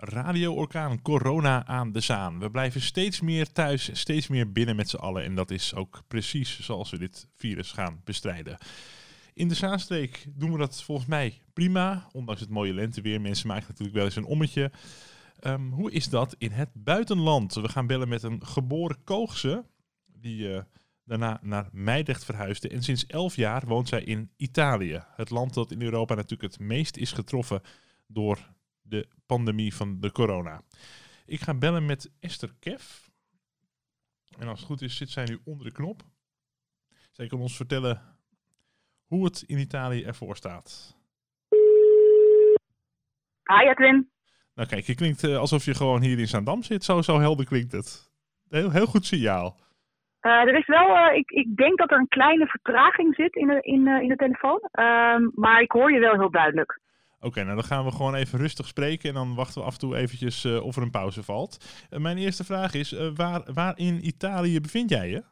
[0.00, 2.38] Radio-orkaan corona aan de zaan.
[2.38, 5.22] We blijven steeds meer thuis, steeds meer binnen met z'n allen.
[5.24, 8.58] En dat is ook precies zoals we dit virus gaan bestrijden.
[9.34, 12.08] In de Zaanstreek doen we dat volgens mij prima.
[12.12, 13.20] Ondanks het mooie lenteweer.
[13.20, 14.70] Mensen maken natuurlijk wel eens een ommetje.
[15.40, 17.54] Ehm, hoe is dat in het buitenland?
[17.54, 19.64] We gaan bellen met een geboren Koogse.
[20.06, 20.60] Die uh,
[21.04, 22.68] daarna naar Meidrecht verhuisde.
[22.68, 25.04] En sinds elf jaar woont zij in Italië.
[25.16, 27.60] Het land dat in Europa natuurlijk het meest is getroffen
[28.06, 28.38] door
[28.82, 30.62] de pandemie van de corona.
[31.26, 32.82] Ik ga bellen met Esther Kev.
[34.38, 36.02] En als het goed is, zit zij nu onder de knop.
[37.10, 38.00] Zij kan ons vertellen
[39.06, 40.96] hoe het in Italië ervoor staat.
[43.42, 44.10] Hi Edwin.
[44.54, 46.84] Nou kijk, je klinkt uh, alsof je gewoon hier in Zaandam zit.
[46.84, 48.10] Zo, zo helder klinkt het.
[48.48, 49.56] Heel, heel goed signaal.
[50.22, 53.46] Uh, er is wel, uh, ik, ik denk dat er een kleine vertraging zit in
[53.46, 54.68] de, in, in de telefoon.
[54.70, 56.80] Ehm, maar ik hoor je wel heel duidelijk.
[57.20, 59.78] Oké, nou dan gaan we gewoon even rustig spreken en dan wachten we af en
[59.78, 61.86] toe eventjes uh, of er een pauze valt.
[61.90, 65.22] Uh, mijn eerste vraag is, uh, waar, waar in Italië bevind jij je?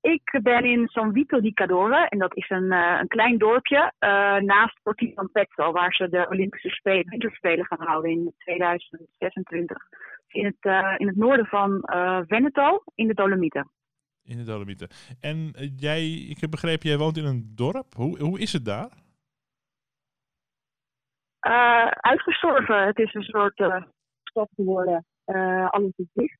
[0.00, 3.92] ik ben in San Vito di Cadore en dat is een, een klein dorpje
[4.40, 9.76] naast Porto Pezzo, waar ze de Olympische Spelen, Winterspelen gaan houden in 2026.
[10.28, 11.82] In het, in het noorden van
[12.26, 13.70] Veneto, in de Dolomieten.
[14.30, 14.88] In de Dolomieten.
[15.20, 17.94] En uh, jij, ik heb begrepen, jij woont in een dorp.
[17.94, 18.90] Hoe, hoe is het daar?
[21.46, 22.86] Uh, uitgestorven.
[22.86, 23.82] Het is een soort uh,
[24.22, 25.04] stad geworden.
[25.70, 26.38] alles is dicht.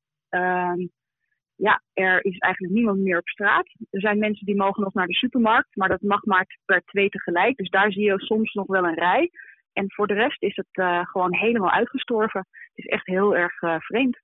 [1.56, 3.66] Ja, er is eigenlijk niemand meer op straat.
[3.91, 7.08] Er zijn mensen die mogen nog naar de supermarkt, maar dat mag maar per twee
[7.08, 7.56] tegelijk.
[7.56, 9.30] Dus daar zie je soms nog wel een rij.
[9.72, 12.47] En voor de rest is het gewoon helemaal uitgestorven.
[12.50, 14.20] Het is echt heel erg vreemd.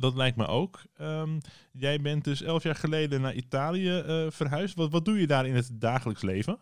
[0.00, 0.78] Dat, lijkt me ook.
[1.00, 1.38] Um,
[1.72, 4.76] jij bent dus elf jaar geleden naar Italië uh, verhuisd.
[4.76, 6.58] Wat, wat doe je daar in het dagelijks leven?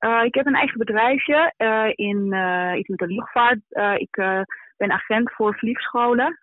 [0.00, 2.18] Uh, ik heb een eigen bedrijfje uh, in
[2.78, 3.60] iets met de luchtvaart.
[4.00, 4.14] ik
[4.76, 6.38] ben agent voor vliegscholen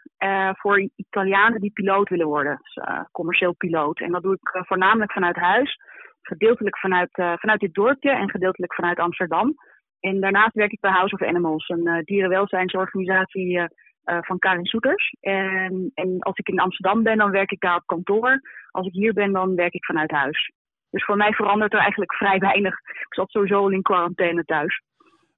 [0.52, 2.60] voor Italianen die piloot willen worden.
[2.62, 4.00] Dus, commercieel piloot.
[4.00, 5.80] En dat doe ik voornamelijk vanuit huis.
[6.22, 9.56] Gedeeltelijk vanuit, vanuit dit dorpje en gedeeltelijk vanuit Amsterdam.
[10.00, 13.70] En daarnaast werk ik bij House of Animals, een dierenwelzijnsorganisatie
[14.12, 15.16] uh, van Karin Soeters.
[15.20, 18.42] En, en als ik in Amsterdam ben, dan werk ik daar op kantoor.
[18.72, 20.52] Als ik hier ben, dan werk ik vanuit huis.
[20.90, 22.74] Dus voor mij verandert er eigenlijk vrij weinig.
[22.80, 24.82] Ik zat sowieso al in quarantaine thuis.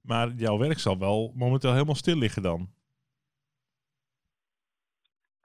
[0.02, 2.60] Maar jouw werk zal wel momenteel helemaal stil liggen dan?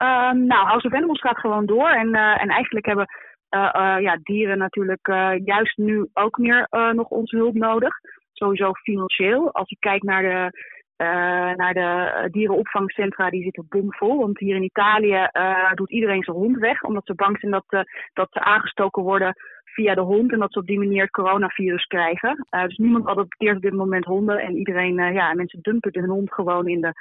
[0.02, 1.88] Uh, nou, House of Animals gaat gewoon door.
[1.88, 3.06] En, uh, en eigenlijk hebben
[3.50, 5.06] uh, ja, dieren natuurlijk
[5.44, 7.94] juist nu ook meer nog onze hulp nodig.
[8.32, 9.52] Sowieso financieel.
[9.52, 10.50] Als ik kijk naar de
[10.98, 11.08] uh,
[11.54, 14.18] naar de dierenopvangcentra, die zitten bomvol.
[14.18, 17.64] Want hier in Italië uh, doet iedereen zijn hond weg, omdat ze bang zijn dat,
[17.68, 17.80] uh,
[18.12, 21.84] dat ze aangestoken worden via de hond en dat ze op die manier het coronavirus
[21.84, 22.46] krijgen.
[22.50, 26.68] dus niemand adopteert op dit moment honden en iedereen, ja, mensen dumpen hun hond gewoon
[26.68, 26.92] in, de,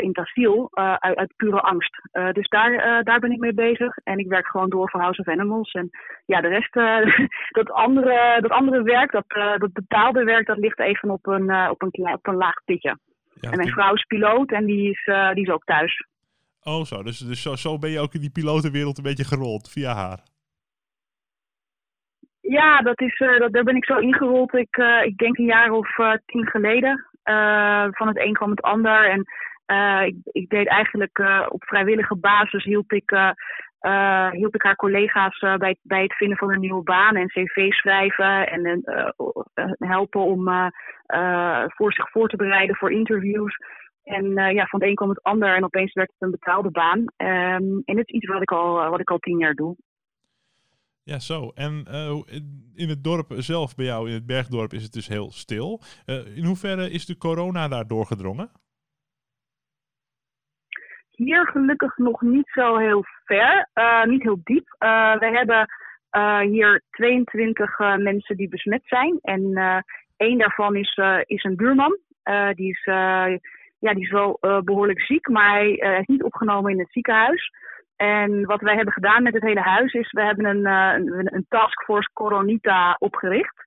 [0.00, 2.00] in het asiel uit, uit, pure angst.
[2.32, 5.28] dus daar, daar ben ik mee bezig en ik werk gewoon door voor House of
[5.28, 5.72] Animals.
[5.72, 5.90] En
[6.26, 6.72] ja, de rest,
[7.58, 9.24] dat, andere, dat andere werk, dat,
[9.58, 12.96] dat betaalde werk, dat ligt even op een, op een, op een laag pitje.
[13.42, 16.06] Ja, en mijn vrouw is piloot en die is, uh, die is ook thuis.
[16.62, 19.70] Oh zo, dus, dus zo, zo ben je ook in die pilotenwereld een beetje gerold
[19.70, 20.20] via haar.
[22.40, 24.54] Ja, dat is, uh, dat, daar ben ik zo ingerold.
[24.54, 25.88] Ik, uh, ik denk een jaar of
[26.26, 27.06] tien geleden.
[27.90, 29.10] van het een kwam het ander.
[29.10, 29.24] En
[30.06, 33.34] ik, ik deed eigenlijk op vrijwillige basis hielp ik
[33.82, 37.26] uh, hielp ik haar collega's uh, bij, bij het vinden van een nieuwe baan en
[37.26, 39.08] cv schrijven en uh,
[39.78, 40.44] helpen om
[41.66, 43.56] voor zich voor te bereiden voor interviews.
[44.02, 46.98] En ja, van het een kwam het ander en opeens werd het een betaalde baan.
[46.98, 49.76] Um, en het is iets wat ik al, wat ik al tien jaar doe.
[51.02, 51.50] Ja, zo.
[51.54, 51.84] En
[52.74, 55.80] in het dorp zelf, bij jou in het bergdorp, is het dus heel stil.
[56.34, 58.50] in hoeverre is de corona daar doorgedrongen?
[61.16, 64.76] Hier gelukkig nog niet zo heel ver, uh, niet heel diep.
[64.78, 65.66] Uh, we hebben
[66.16, 69.18] uh, hier 22 mensen die besmet zijn.
[69.22, 69.54] En
[70.16, 71.98] één daarvan is, is een buurman.
[72.54, 72.82] die, is,
[73.78, 77.50] ja, die is wel behoorlijk ziek, maar hij is niet opgenomen in het ziekenhuis.
[77.96, 81.46] En wat wij hebben gedaan met het hele huis is, we hebben een, een, een
[81.48, 83.61] taskforce Coronita opgericht.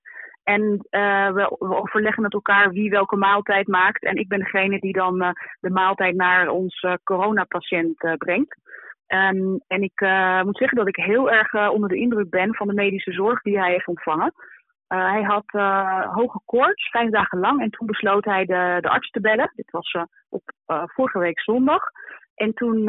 [0.46, 4.02] En uh, we, overleggen met elkaar wie welke maaltijd maakt.
[4.02, 8.56] En ik ben degene die dan uh, de maaltijd naar ons uh, coronapatiënt brengt.
[9.08, 10.00] Um, en ik
[10.44, 13.58] moet zeggen dat ik heel erg onder de indruk ben van de medische zorg die
[13.58, 14.32] hij heeft ontvangen.
[14.86, 15.44] hij had
[16.12, 17.60] hoge koorts, vijf dagen lang.
[17.60, 19.52] En toen besloot hij de, de arts te bellen.
[19.54, 19.96] Dit was
[20.28, 21.82] op vorige week zondag.
[22.34, 22.84] En toen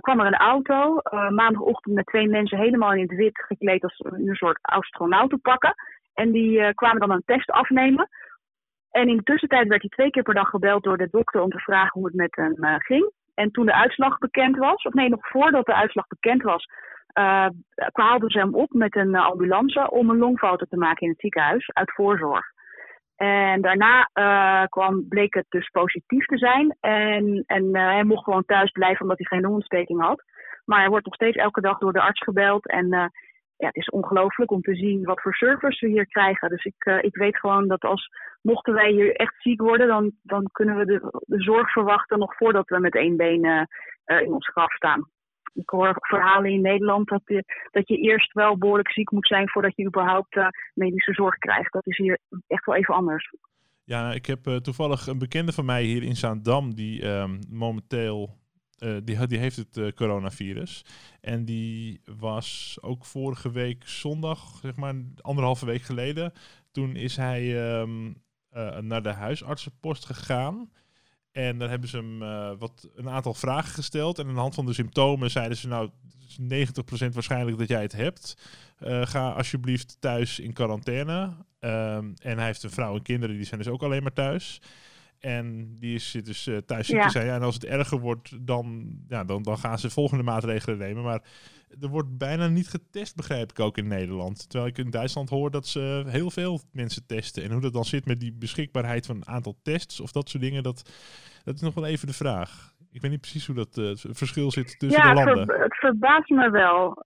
[0.00, 4.34] kwam er een auto, maandagochtend met twee mensen helemaal in het wit gekleed als een
[4.34, 5.74] soort astronautenpakken.
[6.16, 8.08] En die uh, kwamen dan een test afnemen.
[8.90, 11.50] En in de tussentijd werd hij twee keer per dag gebeld door de dokter om
[11.50, 13.10] te vragen hoe het met hem uh, ging.
[13.34, 16.64] En toen de uitslag bekend was, of nee, nog voordat de uitslag bekend was,
[17.18, 17.46] uh,
[17.92, 21.70] haalden ze hem op met een ambulance om een longfoto te maken in het ziekenhuis
[21.72, 22.44] uit voorzorg.
[23.16, 24.08] En daarna
[24.68, 26.76] kwam, bleek het dus positief te zijn.
[26.80, 30.22] En, en hij mocht gewoon thuis blijven omdat hij geen longontsteking had.
[30.64, 32.68] Maar hij wordt nog steeds elke dag door de arts gebeld.
[32.68, 33.12] En
[33.56, 36.48] ja, het is ongelooflijk om te zien wat voor service we hier krijgen.
[36.48, 38.08] Dus ik, ik weet gewoon dat als
[38.42, 42.36] mochten wij hier echt ziek worden, dan, dan kunnen we de, de zorg verwachten nog
[42.36, 43.68] voordat we met één been
[44.04, 45.08] in ons graf staan.
[45.54, 49.48] Ik hoor verhalen in Nederland dat je, dat je eerst wel behoorlijk ziek moet zijn
[49.48, 50.38] voordat je überhaupt
[50.74, 51.72] medische zorg krijgt.
[51.72, 53.34] Dat is hier echt wel even anders.
[53.84, 58.36] Ja, ik heb toevallig een bekende van mij hier in Zaandam die um, momenteel
[58.78, 60.84] uh, die, heeft het uh, coronavirus.
[61.20, 66.32] En die was ook vorige week zondag, zeg maar anderhalve week geleden.
[66.70, 70.70] Toen is hij um, uh, naar de huisartsenpost gegaan.
[71.32, 72.18] En dan hebben ze hem
[72.58, 74.18] wat, een aantal vragen gesteld.
[74.18, 75.90] En aan de hand van de symptomen zeiden ze nou,
[76.42, 76.44] 90%
[77.12, 78.36] waarschijnlijk dat jij het hebt.
[79.02, 81.22] Ga alsjeblieft thuis in quarantaine.
[81.60, 84.60] Um, en hij heeft een vrouw en kinderen, die zijn dus ook alleen maar thuis.
[85.20, 87.04] En die is, zit dus uh, thuis ziek ja.
[87.04, 87.26] te zijn.
[87.26, 91.02] Ja, en als het erger wordt, dan, ja, dan, dan gaan ze volgende maatregelen nemen.
[91.02, 91.22] Maar
[91.80, 94.50] er wordt bijna niet getest, begrijp ik ook in Nederland.
[94.50, 97.42] Terwijl ik in Duitsland hoor dat ze heel veel mensen testen.
[97.42, 100.42] En hoe dat dan zit met die beschikbaarheid van een aantal tests of dat soort
[100.42, 100.90] dingen, dat,
[101.44, 102.74] dat is nog wel even de vraag.
[102.92, 105.56] Ik weet niet precies hoe dat uh, verschil zit tussen ja, de landen.
[105.56, 107.04] Ja, het verbaast me wel.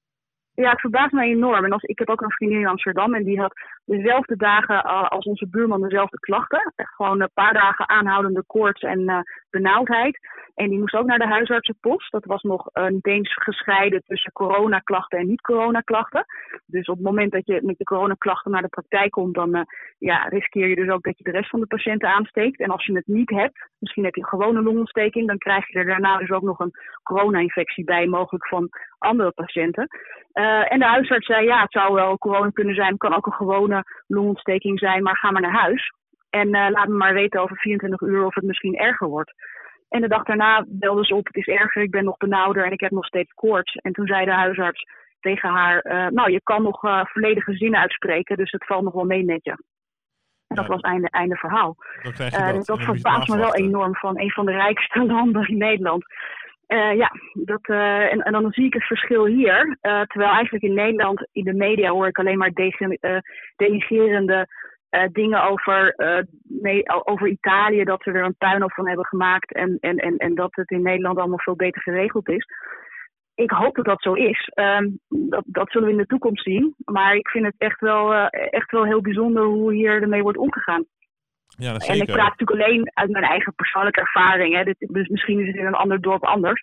[0.54, 1.64] Ja, het verbaast me enorm.
[1.64, 3.52] En als, ik heb ook een vriendin in Amsterdam en die had
[3.96, 6.72] dezelfde dagen uh, als onze buurman dezelfde klachten.
[6.76, 9.18] Echt gewoon een paar dagen aanhoudende koorts en uh,
[9.50, 10.18] benauwdheid.
[10.54, 12.12] En die moest ook naar de huisartsenpost.
[12.12, 16.24] Dat was nog uh, niet eens gescheiden tussen coronaklachten en niet-coronaklachten.
[16.66, 19.62] Dus op het moment dat je met de coronaklachten naar de praktijk komt, dan uh,
[19.98, 22.60] ja, riskeer je dus ook dat je de rest van de patiënten aansteekt.
[22.60, 25.78] En als je het niet hebt, misschien heb je een gewone longontsteking, dan krijg je
[25.78, 29.88] er daarna dus ook nog een corona-infectie bij, mogelijk van andere patiënten.
[30.68, 33.32] En de huisarts zei, ja, het zou wel corona kunnen zijn, het kan ook een
[33.32, 35.92] gewone longontsteking zijn, maar ga maar naar huis.
[36.30, 39.32] En uh, laat me maar weten over 24 uur of het misschien erger wordt.
[39.88, 42.72] En de dag daarna belde ze op, het is erger, ik ben nog benauwder en
[42.72, 43.74] ik heb nog steeds koorts.
[43.74, 44.84] En toen zei de huisarts
[45.20, 48.92] tegen haar, uh, nou je kan nog uh, volledige zinnen uitspreken, dus het valt nog
[48.92, 49.50] wel mee met je.
[49.50, 51.76] En dat ja, was einde, einde verhaal.
[52.02, 52.66] Dat, uh, dat.
[52.66, 56.04] dat verbaast me wel enorm van een van de rijkste landen in Nederland.
[56.72, 59.66] Uh, ja, dat, uh, en, en, dan zie ik het verschil hier.
[59.66, 62.52] Uh, terwijl eigenlijk in Nederland, in de media hoor ik alleen maar
[63.56, 64.46] denigerende
[65.12, 65.94] dingen over,
[66.42, 70.34] nee, over Italië, dat ze er een puinhoop van hebben gemaakt en, en, en, en
[70.34, 72.46] dat het in Nederland allemaal veel beter geregeld is.
[73.34, 74.52] Ik hoop dat dat zo is.
[74.54, 76.74] Um, dat, dat zullen we in de toekomst zien.
[76.84, 80.84] Maar ik vind het echt wel, echt wel heel bijzonder hoe hier ermee wordt omgegaan.
[81.60, 84.54] Ja, en ik praat natuurlijk alleen uit mijn eigen persoonlijke ervaring.
[84.54, 84.64] Hè.
[84.64, 86.62] Dit, dus misschien is het in een ander dorp anders.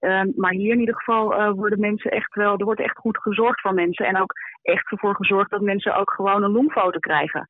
[0.00, 3.18] Um, maar hier in ieder geval uh, worden mensen echt wel, er wordt echt goed
[3.18, 4.06] gezorgd voor mensen.
[4.06, 4.32] En ook
[4.62, 7.48] echt ervoor gezorgd dat mensen ook gewoon een longfoto krijgen.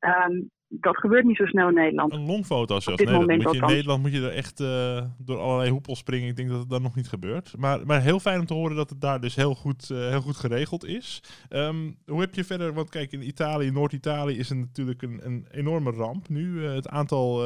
[0.00, 2.12] Um, dat gebeurt niet zo snel in Nederland.
[2.12, 3.02] Een longfoto zelfs.
[3.02, 6.28] Nee, dat moet je, in Nederland moet je er echt uh, door allerlei hoepels springen.
[6.28, 7.54] Ik denk dat het dan nog niet gebeurt.
[7.56, 10.20] Maar, maar heel fijn om te horen dat het daar dus heel goed, uh, heel
[10.20, 11.22] goed geregeld is.
[11.50, 15.46] Um, hoe heb je verder, want kijk in Italië, Noord-Italië is er natuurlijk een, een
[15.50, 16.46] enorme ramp nu.
[16.46, 17.42] Uh, het aantal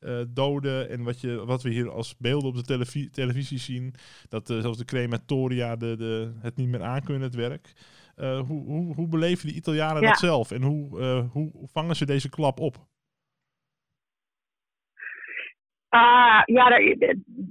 [0.00, 3.94] uh, doden en wat, je, wat we hier als beelden op de televisie, televisie zien.
[4.28, 7.72] Dat uh, zelfs de crematoria de, de, het niet meer aankunnen, het werk.
[8.16, 10.08] Uh, hoe, hoe, hoe beleven de Italianen ja.
[10.08, 10.98] dat zelf en hoe,
[11.32, 12.86] hoe vangen ze deze klap op?
[15.90, 16.70] Uh, ja,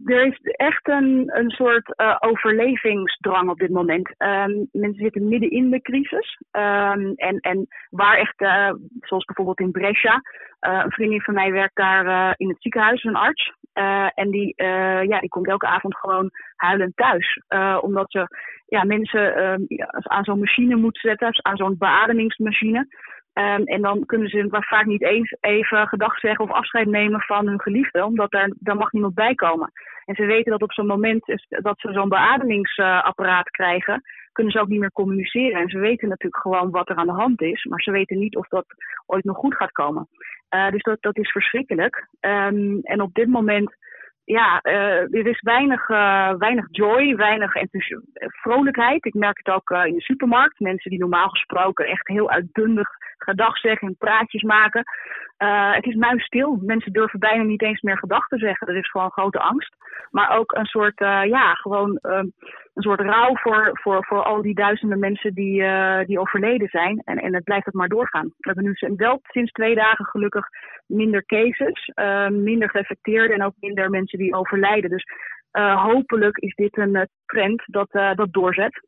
[0.05, 4.09] er, is echt een, een soort uh, overlevingsdrang op dit moment.
[4.17, 6.41] Um, mensen zitten midden in de crisis.
[6.51, 10.21] Um, en, en waar echt, uh, zoals bijvoorbeeld in Brescia,
[10.59, 13.53] een vriendin van mij werkt daar in het ziekenhuis, een arts.
[14.13, 14.53] en die,
[15.07, 17.41] ja, die komt elke avond gewoon huilend thuis.
[17.81, 18.27] omdat ze
[18.65, 19.35] ja, mensen
[19.91, 22.87] aan zo'n machine moeten zetten, aan zo'n beademingsmachine.
[23.37, 27.47] Um, en dan kunnen ze vaak niet eens even gedag zeggen of afscheid nemen van
[27.47, 29.71] hun geliefde, omdat daar, daar mag niemand bij komen.
[30.05, 34.01] En ze weten dat op zo'n moment dat ze zo'n beademingsapparaat krijgen,
[34.31, 35.61] kunnen ze ook niet meer communiceren.
[35.61, 38.35] En ze weten natuurlijk gewoon wat er aan de hand is, maar ze weten niet
[38.35, 38.65] of dat
[39.05, 40.07] ooit nog goed gaat komen.
[40.55, 42.07] Uh, dus dat, dat is verschrikkelijk.
[42.19, 43.75] Um, en op dit moment
[44.23, 47.53] ja, uh, er is weinig, uh, weinig joy, weinig
[48.13, 49.05] vrolijkheid.
[49.05, 50.59] Ik merk het ook in de supermarkt.
[50.59, 52.89] Mensen die normaal gesproken echt heel uitbundig
[53.29, 54.83] gedag zeggen en praatjes maken.
[55.37, 56.59] Uh, het is muisstil.
[56.61, 58.67] Mensen durven bijna niet eens meer gedachten zeggen.
[58.67, 59.75] Er is gewoon grote angst.
[60.11, 62.17] Maar ook een soort, uh, ja, gewoon uh,
[62.73, 65.63] een soort rouw voor, voor, voor al die duizenden mensen die,
[66.05, 67.01] die overleden zijn.
[67.05, 68.25] En, en het blijft het maar doorgaan.
[68.37, 70.47] We hebben nu wel sinds twee dagen gelukkig
[70.87, 71.91] minder cases,
[72.29, 74.89] minder geïnfecteerden en ook minder mensen die overlijden.
[74.89, 75.05] Dus
[75.75, 78.81] hopelijk is dit een trend dat, dat doorzet.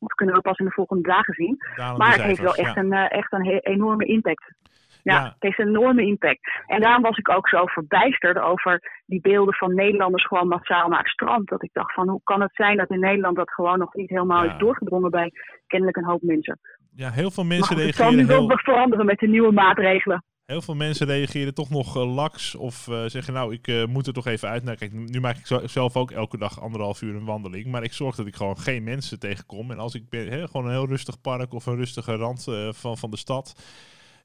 [0.00, 1.56] Dat kunnen we pas in de volgende dagen zien.
[1.96, 4.54] maar het heeft wel echt, een, echt een enorme impact.
[5.02, 6.62] Ja, het heeft een enorme impact.
[6.66, 10.98] En daarom was ik ook zo verbijsterd over die beelden van Nederlanders gewoon massaal naar
[10.98, 11.48] het strand.
[11.48, 14.10] Dat ik dacht van hoe kan het zijn dat in Nederland dat gewoon nog niet
[14.10, 15.32] helemaal is doorgedrongen bij
[15.66, 16.58] kennelijk een hoop mensen.
[16.94, 18.18] Ja, heel veel mensen maar reageren.
[18.18, 18.58] Het zal nu heel...
[18.58, 20.24] veranderen met de nieuwe maatregelen.
[20.50, 24.06] Heel veel mensen reageren toch nog uh, laks of uh, zeggen nou ik uh, moet
[24.06, 24.62] er toch even uit.
[24.62, 27.66] Nou kijk, nu maak ik zelf ook elke dag anderhalf uur een wandeling.
[27.66, 29.70] Maar ik zorg dat ik gewoon geen mensen tegenkom.
[29.70, 33.10] En als ik ben, gewoon een heel rustig park of een rustige rand van, van
[33.10, 33.54] de stad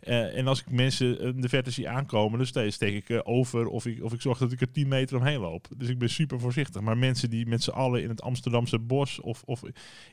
[0.03, 3.67] uh, en als ik mensen in de verte zie aankomen, dan steek ik uh, over
[3.67, 5.67] of ik, of ik zorg dat ik er 10 meter omheen loop.
[5.77, 6.81] Dus ik ben super voorzichtig.
[6.81, 9.61] Maar mensen die met z'n allen in het Amsterdamse bos of, of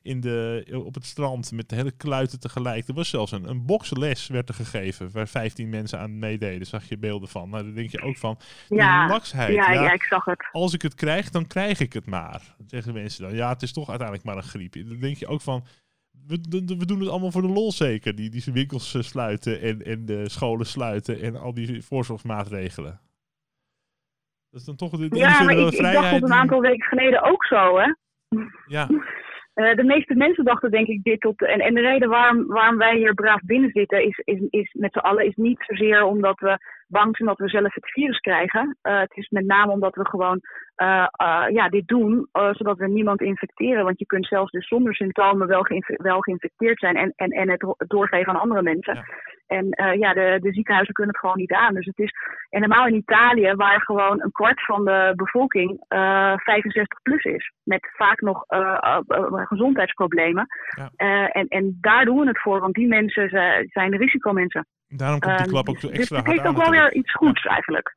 [0.02, 2.88] in de, op het strand met de hele kluiten tegelijk.
[2.88, 6.66] Er was zelfs een, een boksenles werd er gegeven waar 15 mensen aan meededen.
[6.66, 7.50] Zag je beelden van.
[7.50, 9.54] Nou, dan denk je ook van, ja, laksheid.
[9.54, 10.48] Ja, ja, ik zag het.
[10.52, 12.54] Als ik het krijg, dan krijg ik het maar.
[12.66, 13.34] zeggen mensen dan.
[13.34, 14.88] Ja, het is toch uiteindelijk maar een griep.
[14.88, 15.64] Dan denk je ook van,
[16.26, 16.38] we,
[16.78, 18.14] we, doen het allemaal voor de lol zeker.
[18.14, 23.00] Die, die winkels eh, sluiten en, en de scholen sluiten en al die voorzorgsmaatregelen.
[24.50, 26.88] Dat is dan toch de, de ja, maar ik, ik dacht dat een aantal weken
[26.88, 27.94] geleden ook zo, hè?
[28.66, 28.88] Ja.
[29.54, 31.42] Uh, de meeste mensen dachten denk ik dit op.
[31.42, 34.92] En, en de reden waarom, waarom wij hier braaf binnen zitten is, is, is met
[34.92, 36.58] z'n allen is niet zozeer omdat we
[36.92, 38.76] bang zijn dat we zelf het virus krijgen.
[38.82, 40.40] Uh, het is met name omdat we gewoon
[40.82, 43.84] uh, uh, ja, dit doen, zodat we niemand infecteren.
[43.84, 47.50] Want je kunt zelfs dus zonder symptomen wel, geïnf wel geïnfecteerd zijn en, en, en
[47.50, 48.94] het doorgeven aan andere mensen.
[48.94, 49.04] Ja.
[49.46, 49.66] En
[49.98, 51.74] ja, de, de ziekenhuizen kunnen het gewoon niet aan.
[51.74, 52.12] Dus het is,
[52.50, 57.88] en normaal in Italië, waar gewoon een kwart van de bevolking 65 plus is, met
[57.96, 58.44] vaak nog
[59.48, 60.46] gezondheidsproblemen.
[60.76, 61.28] Ja.
[61.28, 63.28] en, en daar doen we het voor, want die mensen
[63.68, 64.66] zijn risicomensen.
[64.96, 67.44] Daarom komt die klap ook zo extra dus het heeft ook wel weer iets goeds
[67.44, 67.96] eigenlijk.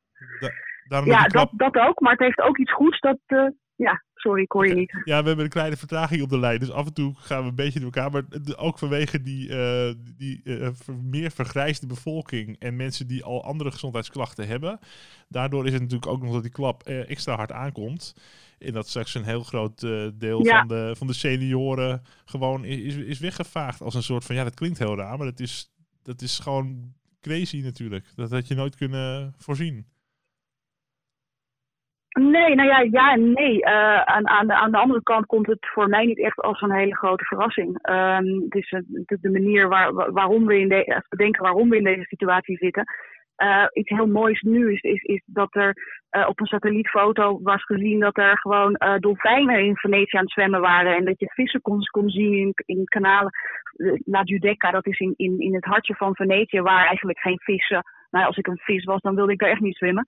[0.88, 2.00] Da ja, dat, dat ook.
[2.00, 3.18] Maar het heeft ook iets goeds dat...
[3.26, 5.00] Uh, ja, sorry, ik hoor je niet.
[5.04, 6.58] Ja, we hebben een kleine vertraging op de lijn.
[6.58, 8.10] Dus af en toe gaan we een beetje door elkaar.
[8.10, 8.24] Maar
[8.56, 10.68] ook vanwege die, uh, die uh,
[11.02, 14.78] meer vergrijsde bevolking en mensen die al andere gezondheidsklachten hebben.
[15.28, 18.14] Daardoor is het natuurlijk ook nog dat die klap extra hard aankomt.
[18.58, 19.80] En dat straks een heel groot
[20.14, 20.58] deel ja.
[20.58, 23.82] van, de, van de senioren gewoon is, is weggevaagd.
[23.82, 25.74] Als een soort van, ja, dat klinkt heel raar, maar dat is
[26.06, 28.06] dat is gewoon crazy natuurlijk.
[28.14, 29.86] Dat had je nooit kunnen voorzien.
[32.20, 33.56] Nee, nou ja, ja en nee.
[33.56, 36.60] Uh, aan, aan, de, aan de andere kant komt het voor mij niet echt als
[36.60, 37.88] een hele grote verrassing.
[37.90, 41.76] Um, het is de manier waar, waarom we in de, als we denken waarom we
[41.76, 42.84] in deze situatie zitten.
[43.42, 45.76] Uh, iets heel moois nu is, is, is dat er
[46.16, 50.32] uh, op een satellietfoto was gezien dat er gewoon uh, dolfijnen in Venetië aan het
[50.32, 50.96] zwemmen waren.
[50.96, 53.30] En dat je vissen kon, kon zien in, in kanalen.
[54.04, 57.82] La Giudecca, dat is in, in, in het hartje van Venetië, waar eigenlijk geen vissen.
[58.10, 60.04] Nou, als ik een vis was, dan wilde ik daar echt niet zwemmen.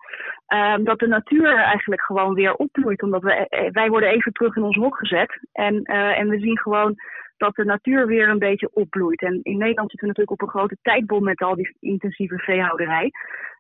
[0.54, 3.02] Um, dat de natuur eigenlijk gewoon weer opbloeit.
[3.02, 5.40] Omdat we, wij worden even terug in ons hok gezet.
[5.52, 6.94] En, en we zien gewoon
[7.38, 9.22] dat de natuur weer een beetje opbloeit.
[9.22, 13.10] En in Nederland zitten we natuurlijk op een grote tijdbom met al die intensieve veehouderij.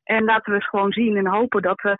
[0.04, 1.96] En laten we eens gewoon zien en hopen dat we,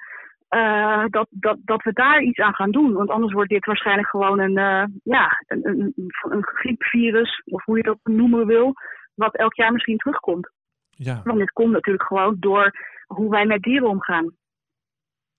[0.57, 2.93] uh, dat, dat, dat we daar iets aan gaan doen.
[2.93, 5.93] Want anders wordt dit waarschijnlijk gewoon een, uh, ja, een, een,
[6.23, 8.73] een griepvirus, of hoe je dat noemen wil,
[9.15, 10.51] wat elk jaar misschien terugkomt.
[10.91, 11.21] Ja.
[11.25, 12.71] Want dit komt natuurlijk gewoon door
[13.07, 14.33] hoe wij met dieren omgaan.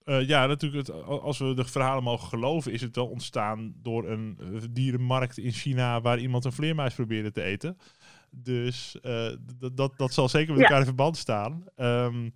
[0.10, 4.10] Uh, ja, natuurlijk, het, als we de verhalen mogen geloven, is het wel ontstaan door
[4.10, 4.38] een
[4.72, 7.78] dierenmarkt in China waar iemand een vleermuis probeerde te eten.
[8.32, 9.30] Dus uh,
[9.74, 11.64] dat, dat zal zeker met elkaar in verband staan.
[11.76, 12.32] Um,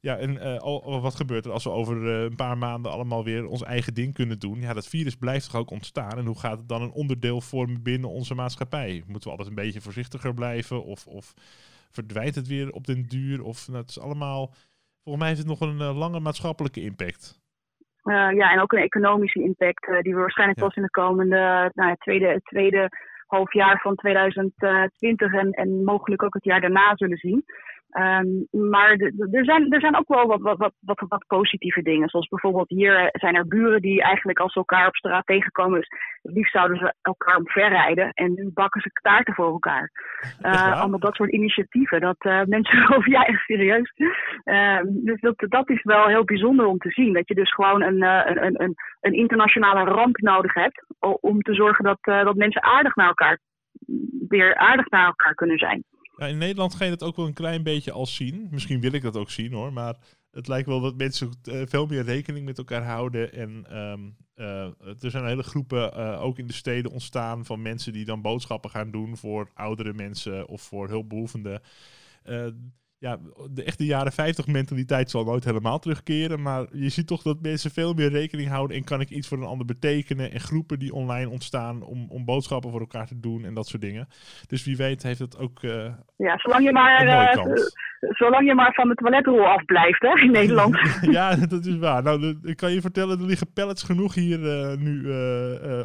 [0.00, 3.46] ja, en uh, al, wat gebeurt er als we over een paar maanden allemaal weer
[3.46, 4.60] ons eigen ding kunnen doen?
[4.60, 6.18] Ja, dat virus blijft toch ook ontstaan.
[6.18, 9.02] En hoe gaat het dan een onderdeel vormen binnen onze maatschappij?
[9.06, 10.84] Moeten we altijd een beetje voorzichtiger blijven?
[10.84, 11.34] Of, of
[11.90, 13.42] verdwijnt het weer op den duur?
[13.42, 14.54] Of nou, het is allemaal
[15.02, 17.40] Volgens mij heeft het nog een uh, lange maatschappelijke impact.
[18.04, 20.66] Uh, ja, en ook een economische impact uh, die we waarschijnlijk ja.
[20.66, 22.88] pas in de komende nou tweede, tweede
[23.26, 27.44] halfjaar van 2020 en, en mogelijk ook het jaar daarna zullen zien.
[27.98, 28.90] Um, maar
[29.30, 32.08] er zijn, er zijn ook wel wat, wat, wat, wat, wat positieve dingen.
[32.08, 35.88] Zoals bijvoorbeeld hier zijn er buren die eigenlijk als ze elkaar op straat tegenkomen, dus
[36.22, 38.10] het liefst zouden ze elkaar omverrijden.
[38.12, 39.90] En nu bakken ze taarten voor elkaar.
[40.42, 42.00] Uh, allemaal dat soort initiatieven.
[42.00, 43.92] Dat uh, mensen geloven, ja echt serieus.
[44.44, 47.12] Uh, dus dat, dat is wel heel bijzonder om te zien.
[47.12, 50.84] Dat je dus gewoon een, een, een, een internationale ramp nodig hebt
[51.20, 53.38] om te zorgen dat, dat mensen aardig naar elkaar,
[54.28, 55.84] weer aardig naar elkaar kunnen zijn.
[56.16, 58.48] In Nederland ga je dat ook wel een klein beetje al zien.
[58.50, 59.96] Misschien wil ik dat ook zien hoor, maar
[60.30, 63.32] het lijkt wel dat mensen uh, veel meer rekening met elkaar houden.
[63.32, 64.64] En um, uh,
[65.02, 68.70] er zijn hele groepen uh, ook in de steden ontstaan van mensen die dan boodschappen
[68.70, 71.62] gaan doen voor oudere mensen of voor hulpbehoevenden
[73.02, 73.18] ja,
[73.50, 76.42] de echte jaren 50 mentaliteit zal nooit helemaal terugkeren.
[76.42, 78.76] Maar je ziet toch dat mensen veel meer rekening houden.
[78.76, 80.32] En kan ik iets voor een ander betekenen?
[80.32, 83.82] En groepen die online ontstaan om, om boodschappen voor elkaar te doen en dat soort
[83.82, 84.08] dingen.
[84.46, 85.62] Dus wie weet heeft het ook.
[85.62, 87.06] Uh, ja, zolang je maar.
[87.06, 87.54] Uh,
[88.00, 90.78] zolang je maar van de toiletrol afblijft, hè, in Nederland.
[91.18, 92.02] ja, dat is waar.
[92.02, 95.10] Nou, ik kan je vertellen, er liggen pallets genoeg hier uh, nu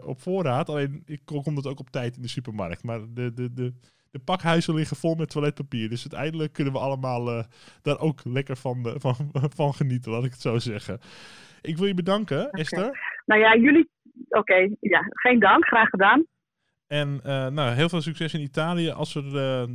[0.03, 0.69] op voorraad.
[0.69, 2.83] Alleen ik kom het ook op tijd in de supermarkt.
[2.83, 3.74] Maar de, de, de
[4.12, 5.90] de pakhuizen liggen vol met toiletpapier.
[5.90, 7.44] Dus uiteindelijk kunnen we allemaal uh,
[7.82, 9.16] daar ook lekker van, uh, van,
[9.60, 11.00] van genieten, laat ik het zo zeggen.
[11.62, 13.00] Ik wil je bedanken, Esther.
[13.26, 13.90] Nou ja, jullie.
[14.30, 16.26] Oké, ja, geen dank, graag gedaan.
[16.88, 18.92] En uh, nou, heel veel succes in Italië.
[18.92, 19.24] Als er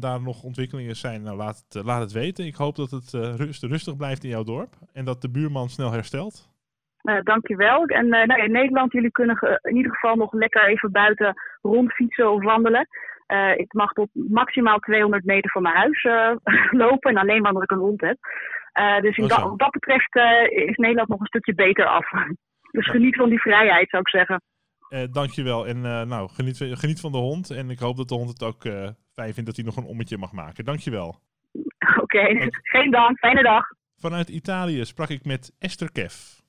[0.00, 2.46] daar nog ontwikkelingen zijn, nou, laat, het, laat het weten.
[2.46, 5.92] Ik hoop dat het rust, rustig blijft in jouw dorp en dat de buurman snel
[5.92, 6.48] herstelt.
[7.22, 7.84] dankjewel.
[7.84, 12.42] En nou, in Nederland, jullie kunnen in ieder geval nog lekker even buiten rondfietsen of
[12.42, 12.88] wandelen.
[13.28, 16.36] Uh, ik mag tot maximaal 200 meter van mijn huis uh,
[16.82, 17.10] lopen.
[17.10, 18.18] En alleen maar omdat ik een hond heb.
[18.80, 20.16] Uh, dus in dat, wat dat betreft
[20.50, 22.10] is Nederland nog een stukje beter af.
[22.76, 24.42] dus geniet van die vrijheid, zou ik zeggen.
[25.12, 25.66] dankjewel.
[25.66, 27.50] En nou, geniet, geniet van de hond.
[27.50, 28.62] En ik hoop dat de hond het ook
[29.12, 30.64] fijn vindt dat hij nog een ommetje mag maken.
[30.64, 31.08] Dankjewel.
[32.00, 32.50] Oké, okay.
[32.62, 33.18] geen dank.
[33.18, 33.64] Fijne dag.
[33.96, 36.41] Vanuit Italië sprak ik met Esther Kev.